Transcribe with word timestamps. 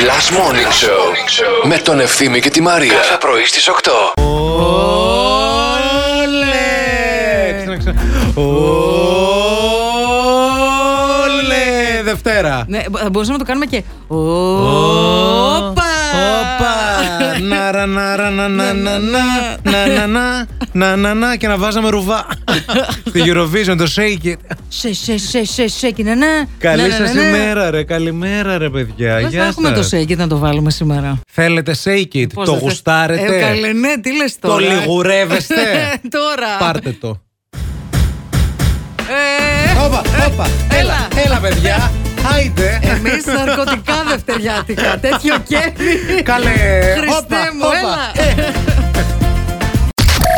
Last 0.00 0.30
Morning 0.32 0.72
Show 0.80 1.02
με 1.64 1.78
τον 1.78 2.00
Ευθύμη 2.00 2.40
και 2.40 2.50
τη 2.50 2.60
Μαρία. 2.60 2.92
Κάθε 2.92 3.16
πρωί 3.20 3.44
στις 3.44 3.68
8. 3.68 3.90
Όλε! 4.24 4.36
Ξανά, 7.58 7.78
ξανά. 7.78 8.02
Όλε! 8.34 8.52
Δευτέρα. 12.02 12.64
Ναι, 12.66 12.82
θα 12.98 13.10
μπορούσαμε 13.10 13.36
να 13.38 13.44
το 13.44 13.48
κάνουμε 13.48 13.66
και. 13.66 13.82
Όπα! 14.06 15.29
Όπα! 17.44 17.54
Ναρα, 17.56 17.86
ναρα, 17.86 18.30
να, 18.30 18.48
να, 18.48 18.72
να, 18.72 18.98
να, 18.98 19.18
να, 19.62 19.86
να, 19.86 20.06
να, 20.06 20.46
να, 20.72 20.96
να, 20.96 21.14
να, 21.14 21.36
και 21.36 21.48
να 21.48 21.56
βάζαμε 21.56 21.88
ρουβά. 21.90 22.26
Στη 23.08 23.22
Eurovision, 23.26 23.74
το 23.78 23.86
Shake 23.96 24.26
It. 24.26 24.34
Σε, 24.68 24.94
σε, 24.94 25.18
σε, 25.18 25.44
σε, 25.44 25.68
σε, 25.68 25.90
και 25.90 26.02
να, 26.02 26.14
να. 26.14 26.26
Καλή 26.58 26.82
να, 26.82 26.88
να, 26.88 26.94
σας 26.94 27.14
να, 27.14 27.22
να. 27.22 27.28
ημέρα 27.28 27.70
ρε, 27.70 27.82
καλημέρα 27.84 28.58
ρε 28.58 28.70
παιδιά. 28.70 29.14
Δεν 29.14 29.22
θα 29.22 29.28
Γεια 29.28 29.44
έχουμε 29.44 29.70
το 29.70 29.76
σας. 29.76 29.86
σέικι 29.88 30.16
να 30.16 30.26
το 30.28 30.38
βάλουμε 30.38 30.70
σήμερα; 30.70 31.18
Θέλετε 31.32 31.76
Shake 31.84 32.16
It, 32.16 32.26
Πώς 32.34 32.44
το 32.46 32.50
δεν 32.50 32.60
θε- 32.60 32.62
γουστάρετε; 32.62 33.36
Ε, 33.36 33.40
καλέ, 33.40 33.72
ναι, 33.72 33.98
τι 34.00 34.16
λες 34.16 34.38
Το 34.40 34.48
τώρα; 34.48 34.60
λιγουρεύεστε; 34.66 35.54
τώρα. 36.18 36.56
Πάρτε 36.58 36.96
το. 37.00 37.20
Ε, 39.08 39.84
Όπα, 39.84 40.02
όπα. 40.28 40.48
Έλα, 40.80 41.08
έλα 41.24 41.38
παιδιά. 41.38 41.90
Άιντε. 42.34 42.78
Εμείς 42.82 43.24
ναρκωτικά 43.26 43.89
δευτεριάτικα. 44.40 44.98
Τέτοιο 45.08 45.34
κέφι. 45.48 46.22
Καλέ. 46.22 46.50
Χριστέ 46.98 47.16
Όπα, 47.18 47.36
μου, 47.54 47.60
όπα. 47.64 48.22
έλα. 48.28 48.52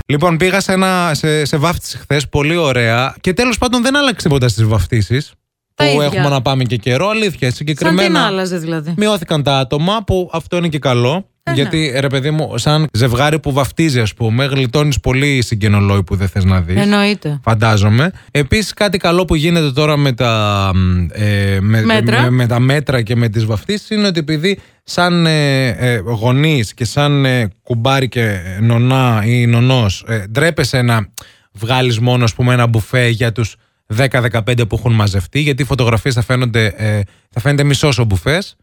Λοιπόν, 0.07 0.37
πήγα 0.37 0.61
σε, 0.61 0.73
ένα, 0.73 1.11
σε, 1.15 1.45
σε 1.45 1.57
βάφτιση 1.57 1.99
χθες, 1.99 2.29
πολύ 2.29 2.57
ωραία. 2.57 3.15
Και 3.21 3.33
τέλος 3.33 3.59
πάντων 3.59 3.83
δεν 3.83 3.97
άλλαξε 3.97 4.29
τίποτα 4.29 4.49
στις 4.49 4.65
βαφτίσεις. 4.65 5.33
Τα 5.75 5.85
Που 5.85 5.91
ίδια. 5.91 6.05
έχουμε 6.05 6.29
να 6.29 6.43
πάμε 6.43 6.65
και 6.65 6.77
καιρό, 6.77 7.09
αλήθεια. 7.09 7.31
Σαν 7.31 7.39
τι 7.39 7.47
να 7.75 7.75
Συγκεκριμένα. 7.75 8.27
άλλαζε 8.27 8.57
δηλαδή. 8.59 8.95
Μειώθηκαν 8.97 9.43
τα 9.43 9.59
άτομα, 9.59 10.05
που 10.05 10.31
αυτό 10.33 10.57
είναι 10.57 10.69
και 10.69 10.79
καλό. 10.79 11.29
Ναι. 11.55 11.63
γιατί 11.63 11.93
ρε 12.01 12.07
παιδί 12.07 12.31
μου, 12.31 12.59
σαν 12.59 12.87
ζευγάρι 12.93 13.39
που 13.39 13.53
βαφτίζει, 13.53 14.01
ας 14.01 14.15
πούμε, 14.15 14.45
γλιτώνεις 14.45 15.01
πολύ 15.01 15.43
συγγενολόι 15.43 16.03
που 16.03 16.17
δεν 16.17 16.29
θες 16.29 16.45
να 16.45 16.61
δεις. 16.61 16.81
Εννοείται. 16.81 17.41
Φαντάζομαι. 17.43 18.11
Επίσης, 18.31 18.75
κάτι 18.75 18.99
καλό 18.99 19.25
που 19.25 19.35
γίνεται 19.35 19.71
τώρα 19.71 19.97
με 19.97 20.13
τα, 20.13 20.71
ε, 21.13 21.59
με, 21.61 21.83
Μέτρα. 21.83 22.23
με, 22.23 22.31
με 22.31 22.47
τα 22.47 22.61
μέτρα 22.61 23.03
και 23.03 23.17
με 23.17 23.29
τις 23.29 23.45
βαφτίσεις 23.45 23.91
είναι 23.91 24.07
ότι 24.07 24.19
επειδή 24.19 24.59
σαν 24.85 25.27
ε, 25.27 25.67
ε, 25.69 25.97
γονείς 25.97 26.75
και 26.75 26.85
σαν 26.85 27.25
ε, 27.25 27.49
κουμπάρι 27.63 28.09
και 28.09 28.39
νονά 28.61 29.23
ή 29.25 29.47
νονός 29.47 30.05
ε, 30.09 30.19
ντρέπεσαι 30.31 30.83
να 30.83 31.09
βγάλεις 31.53 31.99
μόνο 31.99 32.25
ας 32.25 32.35
πούμε, 32.35 32.53
ένα 32.53 32.67
μπουφέ 32.67 33.09
για 33.09 33.33
τους 33.33 33.57
10-15 33.99 34.69
που 34.69 34.77
έχουν 34.79 34.93
μαζευτεί, 34.93 35.41
γιατί 35.41 35.63
οι 35.63 35.65
φωτογραφίες 35.65 36.15
θα, 36.15 36.23
φαίνονται, 36.23 36.65
ε, 36.77 37.01
θα 37.31 37.41
φαίνεται 37.41 37.65
μισός 37.65 37.99
ο 37.99 38.05
μπουφές. 38.05 38.57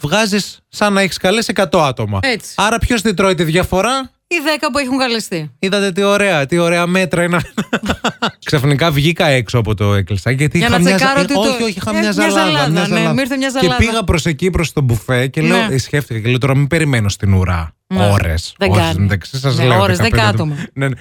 Βγάζεις 0.00 0.58
σαν 0.68 0.92
να 0.92 1.00
έχεις 1.00 1.16
καλέσει 1.16 1.52
100 1.56 1.86
άτομα. 1.86 2.18
Έτσι. 2.22 2.54
Άρα, 2.56 2.78
ποιος 2.78 3.00
δεν 3.00 3.14
τρώει 3.14 3.34
τη 3.34 3.44
διαφορά, 3.44 4.10
Οι 4.40 4.42
δέκα 4.50 4.70
που 4.70 4.78
έχουν 4.78 4.98
καλεστεί. 4.98 5.50
Είδατε 5.58 5.92
τι 5.92 6.02
ωραία, 6.02 6.46
τι 6.46 6.58
ωραία 6.58 6.86
μέτρα 6.86 7.22
είναι. 7.22 7.38
Ξαφνικά 8.46 8.90
βγήκα 8.90 9.26
έξω 9.26 9.58
από 9.58 9.74
το 9.74 9.94
έκλεισα. 9.94 10.30
Γιατί 10.30 10.58
Για 10.58 10.66
είχα 10.66 10.76
να 10.78 10.82
μια 10.84 10.94
τσεκάρω 10.96 11.20
ζα- 11.20 11.26
τι 11.26 11.32
το- 11.34 11.40
Όχι, 11.40 11.62
όχι, 11.62 11.74
είχα 11.76 11.90
Ε, 11.90 11.92
μια 11.92 12.02
μια 12.02 12.12
ζαλάδα. 12.12 12.38
ζαλάδα, 12.44 12.68
μια 12.70 12.80
ναι, 12.80 12.86
ζαλάδα. 12.86 13.12
μου 13.12 13.18
ήρθε 13.20 13.36
μια 13.36 13.46
Και 13.48 13.58
ζαλάδα. 13.60 13.76
πήγα 13.76 14.02
προς 14.04 14.26
εκεί, 14.26 14.50
προς 14.50 14.72
το 14.72 14.80
μπουφέ 14.80 15.26
και 15.26 15.40
λέω, 15.42 15.56
Ναι. 15.66 15.74
ε, 15.74 15.78
σκέφτηκα 15.78 16.20
και 16.20 16.28
λέω 16.28 16.38
τώρα 16.38 16.56
μην 16.56 16.66
περιμένω 16.66 17.08
στην 17.08 17.32
ουρά. 17.34 17.74
Ναι. 17.86 18.06
Ώρες. 18.12 18.54
Δεν 18.58 18.72
κάνει. 18.72 18.98
μεταξύ 19.00 19.38
σας 19.38 19.56
Ναι, 19.58 19.64
λέω. 19.64 19.80
ώρες, 19.80 19.98
15 19.98 20.02
δέκα 20.02 20.28
άτομα. 20.28 20.56
Ναι, 20.72 20.88
ναι. 20.88 20.94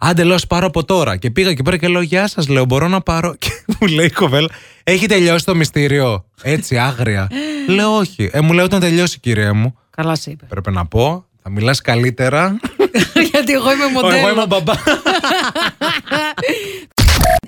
Άντε, 0.00 0.22
λέω, 0.24 0.34
ας 0.34 0.46
πάρω 0.46 0.66
από 0.66 0.84
τώρα. 0.84 1.16
Και 1.16 1.30
πήγα 1.30 1.50
εκεί 1.50 1.62
πέρα 1.62 1.76
και 1.76 1.88
λέω, 1.88 2.00
Γεια 2.00 2.28
σας, 2.28 2.48
λέω, 2.48 2.64
μπορώ 2.64 2.88
να 2.88 3.00
πάρω. 3.00 3.34
Και 3.38 3.50
μου 3.80 3.86
λέει 3.88 4.06
η 4.06 4.10
κοπέλα, 4.10 4.48
Έχει 4.84 5.06
τελειώσει 5.06 5.44
το 5.44 5.54
μυστήριο. 5.54 6.24
Έτσι, 6.42 6.78
άγρια. 6.78 7.28
λέω, 7.76 7.96
Όχι. 7.96 8.30
Ε, 8.32 8.40
μου 8.40 8.52
λέει, 8.52 8.64
Όταν 8.64 8.80
τελειώσει, 8.80 9.18
κυρία 9.20 9.54
μου, 9.54 9.74
Καλά 9.90 10.14
σε 10.16 10.30
είπε. 10.30 10.44
πρέπει 10.48 10.70
να 10.70 10.86
πω, 10.86 11.24
θα 11.42 11.50
μιλάς 11.50 11.80
καλύτερα. 11.80 12.56
Γιατί 13.32 13.52
εγώ 13.52 13.72
είμαι 13.72 13.84
Ω, 13.84 13.88
μοντέλο. 13.88 14.16
Εγώ 14.16 14.30
είμαι 14.30 14.42
ο 14.42 14.46
μπαμπά. 14.46 14.72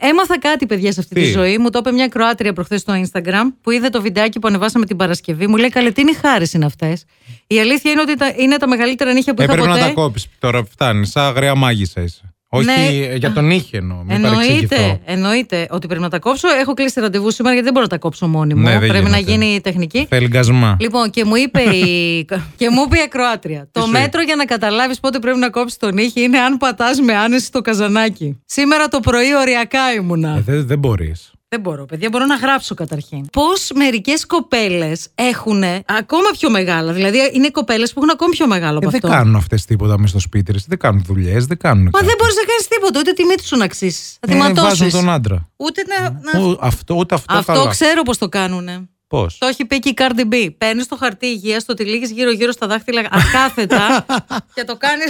Έμαθα 0.00 0.38
κάτι, 0.38 0.66
παιδιά, 0.66 0.92
σε 0.92 1.00
αυτή 1.00 1.14
Τι; 1.14 1.20
τη 1.20 1.30
ζωή. 1.30 1.58
Μου 1.58 1.70
το 1.70 1.78
είπε 1.78 1.92
μια 1.92 2.08
Κροάτρια 2.08 2.52
προχθές 2.52 2.80
στο 2.80 2.94
Instagram 3.02 3.52
που 3.62 3.70
είδε 3.70 3.88
το 3.88 4.02
βιντεάκι 4.02 4.38
που 4.38 4.48
ανεβάσαμε 4.48 4.86
την 4.86 4.96
Παρασκευή. 4.96 5.46
Μου 5.46 5.56
λέει: 5.56 5.68
Καλέ, 5.68 5.90
τι 5.90 6.00
είναι 6.00 6.14
χάρη 6.22 6.46
είναι 6.52 6.64
αυτές. 6.64 7.04
Η 7.46 7.60
αλήθεια 7.60 7.90
είναι 7.90 8.00
ότι 8.00 8.16
τα, 8.16 8.32
είναι 8.36 8.56
τα 8.56 8.68
μεγαλύτερα 8.68 9.12
νύχια 9.12 9.34
που 9.34 9.42
Ε, 9.42 9.44
είχα 9.44 9.52
πρέπει 9.52 9.68
ποτέ. 9.68 9.80
να 9.80 9.86
τα 9.86 9.92
κόψεις. 9.92 10.28
Τώρα 10.38 10.64
φτάνει. 10.64 11.06
Σαν 11.06 11.24
αγραία 11.24 11.54
μάγισσα 11.54 12.00
είσαι. 12.00 12.31
Όχι 12.54 12.64
Ναι. 12.64 13.06
ε, 13.06 13.16
για 13.16 13.32
τον 13.32 13.50
ήχη 13.50 13.76
εννοώ. 13.76 13.96
Μην 14.02 14.10
Εννοείται, 14.10 14.36
παρεξηγηθώ. 14.36 15.00
εννοείται 15.04 15.66
ότι 15.70 15.86
πρέπει 15.86 16.02
να 16.02 16.08
τα 16.08 16.18
κόψω. 16.18 16.48
Έχω 16.60 16.74
κλείσει 16.74 17.00
ραντεβού 17.00 17.30
σήμερα 17.30 17.54
γιατί 17.54 17.64
δεν 17.64 17.72
μπορώ 17.72 17.86
να 17.90 17.98
τα 17.98 17.98
κόψω 17.98 18.26
μόνη 18.28 18.54
μου. 18.54 18.62
Ναι, 18.62 18.78
δεν 18.78 18.88
πρέπει 18.88 19.10
να 19.10 19.18
γίνεται. 19.18 19.44
γίνει 19.44 19.60
τεχνική. 19.60 20.06
Θέλει 20.08 20.26
γκασμά. 20.28 20.76
Λοιπόν, 20.80 21.10
και 21.10 21.24
μου 21.24 21.36
είπε 21.36 21.60
η, 21.62 22.24
και 22.60 22.70
μου 22.70 22.82
είπε 22.86 22.96
η 22.96 23.00
ακροάτρια. 23.04 23.68
το 23.72 23.80
σου 23.80 23.90
μέτρο 23.90 24.22
για 24.22 24.36
να 24.36 24.44
καταλάβεις 24.44 25.00
πότε 25.00 25.18
πρέπει 25.18 25.38
να 25.38 25.50
κόψεις 25.50 25.76
τον 25.78 25.96
ήχη 25.98 26.22
είναι 26.22 26.38
αν 26.38 26.56
πατάς 26.56 27.00
με 27.00 27.14
άνεση 27.16 27.44
στο 27.46 27.60
καζανάκι. 27.60 28.38
Σήμερα 28.44 28.88
το 28.88 29.00
πρωί 29.00 29.36
οριακά 29.40 29.92
ήμουνα. 29.96 30.34
Ε, 30.36 30.42
δεν 30.46 30.66
δεν 30.66 30.78
μπορείς. 30.78 31.31
Δεν 31.52 31.60
μπορώ, 31.60 31.84
παιδιά, 31.84 32.08
μπορώ 32.08 32.24
να 32.24 32.34
γράψω 32.34 32.74
καταρχήν. 32.74 33.26
Πώς 33.32 33.70
μερικές 33.74 34.26
κοπέλες 34.26 35.08
έχουν 35.14 35.62
ακόμα 35.86 36.28
πιο 36.38 36.50
μεγάλα. 36.50 36.92
Δηλαδή, 36.92 37.18
είναι 37.32 37.50
κοπέλες 37.50 37.92
που 37.92 37.98
έχουν 37.98 38.10
ακόμη 38.12 38.32
πιο 38.32 38.46
μεγάλο 38.46 38.78
από 38.78 38.86
Ε, 38.86 38.90
δεν 38.90 39.00
αυτό. 39.04 39.16
κάνουν 39.16 39.36
αυτές 39.36 39.64
τίποτα 39.64 39.98
μες 39.98 40.10
στο 40.10 40.18
σπίτι 40.18 40.52
της. 40.52 40.64
Δεν 40.68 40.78
κάνουν 40.78 41.02
δουλειές. 41.06 41.46
Δεν 41.46 41.56
κάνουν. 41.58 41.82
Μα 41.84 41.90
κάτι. 41.90 42.04
δεν 42.06 42.14
μπορείς 42.18 42.34
να 42.34 42.42
κάνεις 42.42 42.68
τίποτα, 42.68 43.00
ούτε 43.00 43.12
τη 43.12 43.24
μύτη 43.24 43.44
σου 43.46 43.56
να 43.56 43.64
αξίσει. 43.64 44.16
Θα 44.20 44.26
τη 44.26 44.32
Ε, 44.32 44.36
ματώσει. 44.36 44.66
βάζουν 44.66 44.90
τον 44.90 45.10
άντρα. 45.10 45.48
Ούτε 45.56 45.82
να. 45.88 46.20
να... 46.32 46.40
Ου, 46.46 46.56
αυτό, 46.60 46.94
ούτε 46.94 47.14
αυτό. 47.14 47.36
Αυτό 47.36 47.52
καλά. 47.52 47.70
ξέρω 47.70 48.02
πώς 48.02 48.18
το 48.18 48.28
κάνουνε. 48.28 48.88
Πώς; 49.06 49.38
Το 49.38 49.46
έχει 49.46 49.64
πει 49.64 49.78
και 49.78 49.88
η 49.88 49.94
Cardi 49.96 50.32
B. 50.34 50.48
Παίρνεις 50.58 50.88
το 50.88 50.96
χαρτί 50.96 51.26
υγείας, 51.26 51.64
το 51.64 51.74
τυλίγεις 51.74 52.10
γύρω-γύρω 52.10 52.52
στα 52.52 52.66
δάχτυλα 52.66 53.00
ακάθετα 53.10 54.06
και 54.54 54.64
το 54.64 54.76
κάνει. 54.76 55.02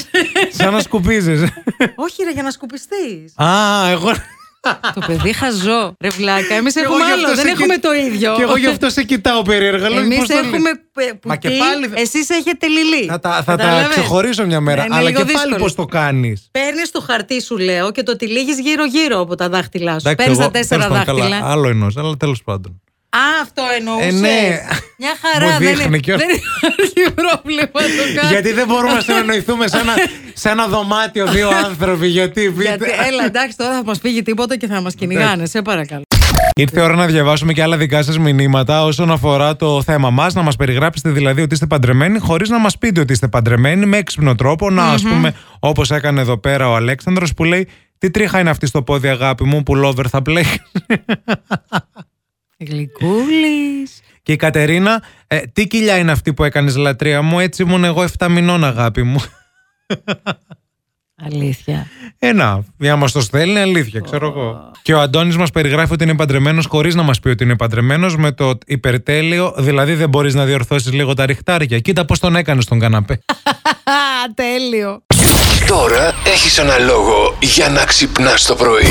Σαν 0.52 0.72
να 0.72 0.80
σκουπίζεις. 0.80 1.40
Όχι, 1.96 2.22
ρε, 2.24 2.30
για 2.32 2.42
να 2.42 2.50
σκουπιστείς. 2.50 3.32
Α, 3.42 3.88
εγώ. 3.90 4.10
Το 4.94 5.00
παιδί 5.06 5.32
χαζό. 5.32 5.94
Ρε 6.00 6.08
βλάκα, 6.08 6.54
εμείς 6.54 6.76
εγώ 6.76 6.84
έχουμε 6.94 7.04
γι' 7.04 7.10
άλλο. 7.12 7.22
αυτό 7.22 7.34
Δεν 7.34 7.44
σε 7.44 7.50
έχουμε 7.50 7.74
κοι- 7.74 7.82
το 7.82 7.92
ίδιο. 7.92 8.34
Και 8.36 8.42
εγώ 8.42 8.56
γι' 8.56 8.66
αυτό 8.66 8.90
σε 8.90 9.02
κοιτάω 9.02 9.42
περίεργα. 9.42 9.88
λέω, 9.90 10.00
Εμείς 10.00 10.18
πώς 10.18 10.28
το 10.28 10.36
έχουμε 10.36 10.58
λέει. 10.96 11.08
ε, 11.08 11.12
Μα 11.24 11.36
και 11.36 11.48
πουτί, 11.48 11.58
πάλι- 11.60 11.90
εσείς 11.94 12.30
έχετε 12.30 12.66
λιλί. 12.66 13.06
Θα 13.06 13.18
τα, 13.20 13.30
θα 13.32 13.44
τα 13.44 13.56
Κατάλαβες; 13.56 13.88
ξεχωρίσω 13.88 14.46
μια 14.46 14.60
μέρα. 14.60 14.84
Είναι 14.84 14.94
Αλλά 14.94 15.08
λίγο 15.08 15.18
και 15.24 15.32
πάλι 15.32 15.36
δύσκολο. 15.36 15.56
πώς 15.64 15.74
το 15.74 15.84
κάνεις. 15.84 16.48
Παίρνεις 16.50 16.90
το 16.90 17.00
χαρτί 17.00 17.42
σου, 17.42 17.58
λέω, 17.58 17.92
και 17.92 18.02
το 18.02 18.16
τυλίγεις 18.16 18.60
γύρω-γύρω 18.60 19.20
από 19.20 19.34
τα 19.34 19.48
δάχτυλά 19.48 19.98
σου. 20.00 20.14
Παίρνεις 20.14 20.38
τα 20.38 20.50
τέσσερα 20.50 20.88
δάχτυλα. 20.88 21.40
Άλλο 21.42 21.68
ενό, 21.68 21.86
αλλά 21.96 22.16
τέλος 22.16 22.42
πάντων. 22.42 22.81
Α, 23.16 23.24
αυτό 23.42 23.62
εννοούσες. 23.78 24.14
Ε, 24.14 24.18
ναι. 24.20 24.60
Μια 24.98 25.14
χαρά. 25.22 25.52
Μου 25.52 25.58
δεν, 25.58 25.68
δείχνει 25.68 25.84
είναι- 25.86 25.98
κιόλας. 25.98 26.22
δεν 26.26 26.36
υπάρχει 26.36 27.14
πρόβλημα 27.14 27.66
το 27.98 28.04
κάνω. 28.16 28.28
Γιατί 28.30 28.52
δεν 28.52 28.66
μπορούμε 28.66 28.92
να 28.92 29.00
συνεννοηθούμε 29.00 29.68
σε 29.68 29.78
ένα, 29.78 29.92
σε 30.34 30.48
ένα 30.48 30.66
δωμάτιο 30.66 31.26
δύο 31.26 31.48
άνθρωποι. 31.66 32.06
Γιατί, 32.06 32.50
πείτε. 32.50 32.62
Γιατί, 32.68 32.84
έλα, 33.08 33.24
εντάξει, 33.24 33.56
τώρα 33.56 33.72
θα 33.74 33.84
μας 33.84 33.98
φύγει 33.98 34.22
τίποτα 34.22 34.56
και 34.56 34.66
θα 34.66 34.80
μας 34.80 34.94
κυνηγάνε. 34.94 35.46
Σε 35.46 35.62
παρακαλώ. 35.62 36.02
Ήρθε 36.56 36.80
η 36.80 36.82
ώρα 36.82 36.94
να 36.94 37.06
διαβάσουμε 37.06 37.52
και 37.52 37.62
άλλα 37.62 37.76
δικά 37.76 38.02
σας 38.02 38.18
μηνύματα 38.18 38.84
όσον 38.84 39.10
αφορά 39.10 39.56
το 39.56 39.82
θέμα 39.82 40.10
μας. 40.10 40.34
Να 40.34 40.42
μας 40.42 40.56
περιγράψετε 40.56 41.10
δηλαδή 41.10 41.42
ότι 41.42 41.54
είστε 41.54 41.66
παντρεμένοι, 41.66 42.18
χωρίς 42.18 42.48
να 42.48 42.58
μας 42.58 42.78
πείτε 42.78 43.00
ότι 43.00 43.12
είστε 43.12 43.28
παντρεμένοι, 43.28 43.86
με 43.86 43.96
έξυπνο 43.96 44.34
τρόπο. 44.34 44.70
Να, 44.70 44.84
ας 44.84 45.02
πούμε, 45.02 45.34
όπως 45.58 45.90
έκανε 45.90 46.20
εδώ 46.20 46.38
πέρα 46.38 46.68
ο 46.68 46.74
Αλέξανδρος 46.74 47.34
που 47.34 47.44
λέει: 47.44 47.68
Τι 47.98 48.10
τρίχα 48.10 48.40
είναι 48.40 48.50
αυτή 48.50 48.66
στο 48.66 48.82
πόδι, 48.82 49.08
αγάπη 49.08 49.44
μου, 49.44 49.62
που 49.62 49.80
lover 49.84 50.04
θα 50.08 50.22
πλέει. 50.22 50.46
Γλυκούλης. 52.68 54.00
και 54.22 54.32
η 54.32 54.36
Κατερίνα, 54.36 55.02
ε, 55.26 55.38
τι 55.52 55.66
κοιλιά 55.66 55.96
είναι 55.98 56.12
αυτή 56.12 56.34
που 56.34 56.44
έκανες 56.44 56.76
λατρεία 56.76 57.22
μου, 57.22 57.40
έτσι 57.40 57.62
ήμουν 57.62 57.84
εγώ 57.84 58.02
7 58.18 58.28
μηνών, 58.28 58.64
αγάπη 58.64 59.02
μου. 59.02 59.22
Αλήθεια. 61.24 61.86
Ένα, 62.18 62.64
για 62.78 62.90
να 62.90 62.96
μας 62.96 63.12
το 63.12 63.20
στέλνει, 63.20 63.58
αλήθεια, 63.58 64.00
ξέρω 64.00 64.26
εγώ. 64.26 64.70
Και 64.82 64.94
ο 64.94 65.00
Αντώνης 65.00 65.36
μας 65.36 65.50
περιγράφει 65.50 65.92
ότι 65.92 66.04
είναι 66.04 66.14
παντρεμένος 66.14 66.66
χωρίς 66.66 66.94
να 66.94 67.02
μας 67.02 67.20
πει 67.20 67.28
ότι 67.28 67.44
είναι 67.44 67.56
παντρεμένος 67.56 68.16
με 68.16 68.32
το 68.32 68.58
υπερτέλειο, 68.66 69.54
δηλαδή 69.58 69.94
δεν 69.94 70.08
μπορείς 70.08 70.34
να 70.34 70.44
διορθώσεις 70.44 70.92
λίγο 70.92 71.14
τα 71.14 71.26
ριχτάρια. 71.26 71.78
Κοίτα 71.78 72.04
πώς 72.04 72.18
τον 72.18 72.36
έκανες 72.36 72.64
στον 72.64 72.78
καναπέ. 72.78 73.18
Τέλειο. 74.34 75.02
Τώρα 75.66 76.14
έχεις 76.24 76.58
ένα 76.58 76.78
λόγο 76.78 77.36
για 77.40 77.68
να 77.68 77.84
ξυπνάς 77.84 78.44
το 78.44 78.54
πρωί. 78.54 78.90